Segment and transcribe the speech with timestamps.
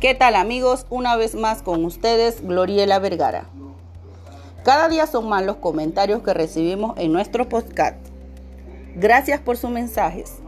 [0.00, 0.86] ¿Qué tal amigos?
[0.88, 3.44] Una vez más con ustedes, Gloriela Vergara.
[4.64, 7.98] Cada día son más los comentarios que recibimos en nuestro podcast.
[8.94, 10.38] Gracias por sus mensajes.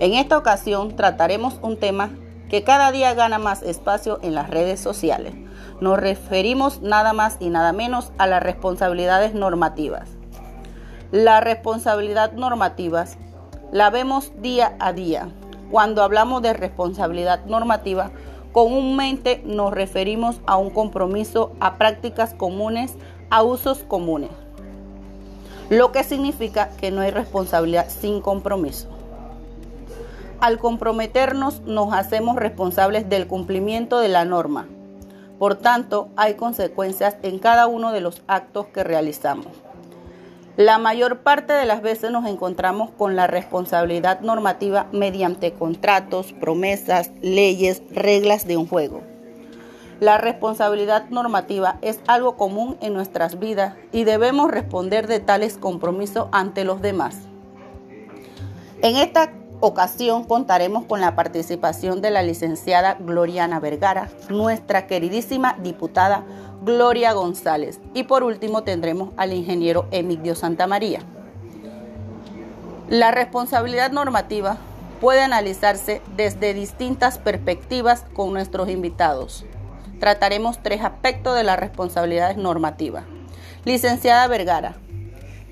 [0.00, 2.10] En esta ocasión trataremos un tema
[2.50, 5.34] que cada día gana más espacio en las redes sociales.
[5.80, 10.08] Nos referimos nada más y nada menos a las responsabilidades normativas.
[11.12, 13.04] La responsabilidad normativa
[13.70, 15.28] la vemos día a día.
[15.70, 18.10] Cuando hablamos de responsabilidad normativa,
[18.52, 22.94] comúnmente nos referimos a un compromiso, a prácticas comunes,
[23.30, 24.30] a usos comunes.
[25.70, 28.88] Lo que significa que no hay responsabilidad sin compromiso.
[30.40, 34.66] Al comprometernos nos hacemos responsables del cumplimiento de la norma.
[35.38, 39.61] Por tanto, hay consecuencias en cada uno de los actos que realizamos.
[40.58, 47.10] La mayor parte de las veces nos encontramos con la responsabilidad normativa mediante contratos, promesas,
[47.22, 49.00] leyes, reglas de un juego.
[49.98, 56.28] La responsabilidad normativa es algo común en nuestras vidas y debemos responder de tales compromisos
[56.32, 57.16] ante los demás.
[58.82, 66.24] En esta ocasión contaremos con la participación de la licenciada Gloriana Vergara, nuestra queridísima diputada
[66.64, 71.00] Gloria González y por último tendremos al ingeniero Emilio Santamaría.
[72.88, 74.58] La responsabilidad normativa
[75.00, 79.44] puede analizarse desde distintas perspectivas con nuestros invitados.
[79.98, 83.06] Trataremos tres aspectos de las responsabilidades normativas.
[83.64, 84.76] Licenciada Vergara,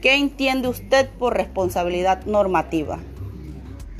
[0.00, 3.00] ¿qué entiende usted por responsabilidad normativa?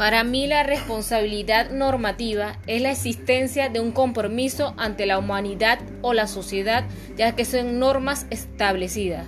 [0.00, 6.14] Para mí la responsabilidad normativa es la existencia de un compromiso ante la humanidad o
[6.14, 6.84] la sociedad,
[7.18, 9.26] ya que son normas establecidas.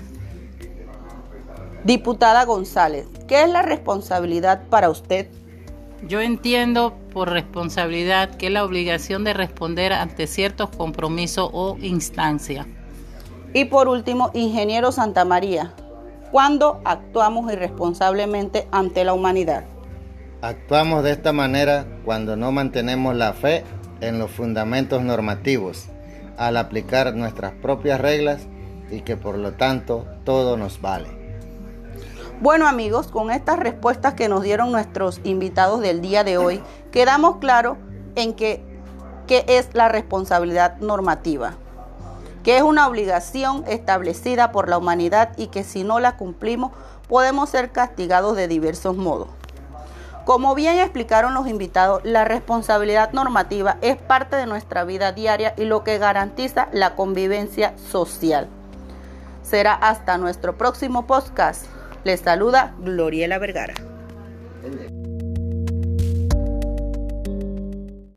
[1.85, 5.29] Diputada González, ¿qué es la responsabilidad para usted?
[6.09, 12.67] Yo entiendo por responsabilidad que es la obligación de responder ante ciertos compromisos o instancias.
[13.53, 15.75] Y por último, ingeniero Santa María,
[16.31, 19.67] ¿cuándo actuamos irresponsablemente ante la humanidad?
[20.43, 23.63] Actuamos de esta manera cuando no mantenemos la fe
[24.01, 25.87] en los fundamentos normativos,
[26.37, 28.41] al aplicar nuestras propias reglas
[28.91, 31.07] y que por lo tanto todo nos vale.
[32.41, 36.61] Bueno amigos, con estas respuestas que nos dieron nuestros invitados del día de hoy,
[36.91, 37.79] quedamos claros
[38.17, 38.65] en que
[39.29, 41.55] qué es la responsabilidad normativa,
[42.43, 46.73] que es una obligación establecida por la humanidad y que si no la cumplimos
[47.09, 49.29] podemos ser castigados de diversos modos.
[50.25, 55.65] Como bien explicaron los invitados, la responsabilidad normativa es parte de nuestra vida diaria y
[55.65, 58.49] lo que garantiza la convivencia social.
[59.43, 61.67] Será hasta nuestro próximo podcast.
[62.05, 63.75] Les saluda Gloriela Vergara.